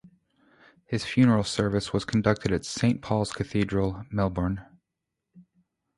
His 0.87 1.05
funeral 1.05 1.43
service 1.43 1.93
was 1.93 2.05
conducted 2.05 2.51
at 2.51 2.65
Saint 2.65 3.03
Paul's 3.03 3.31
Cathedral, 3.31 4.03
Melbourne. 4.09 4.65